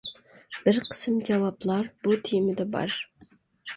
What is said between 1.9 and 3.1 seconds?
بۇ تېمىدا بار.